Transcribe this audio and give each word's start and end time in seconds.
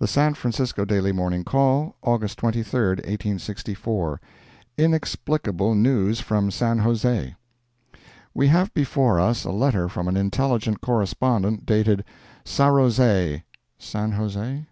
The 0.00 0.08
San 0.08 0.34
Francisco 0.34 0.84
Daily 0.84 1.12
Morning 1.12 1.44
Call, 1.44 1.94
August 2.02 2.40
23,1864 2.40 4.18
INEXPLICABLE 4.76 5.76
NEWS 5.76 6.18
FROM 6.18 6.50
SAN 6.50 6.82
JOSE 6.82 7.34
We 8.34 8.48
have 8.48 8.74
before 8.74 9.20
us 9.20 9.44
a 9.44 9.52
letter 9.52 9.88
from 9.88 10.08
an 10.08 10.16
intelligent 10.16 10.80
correspondent, 10.80 11.64
dated 11.66 12.02
"Sarrozay, 12.44 13.44
(San 13.78 14.10
Jose?) 14.10 14.66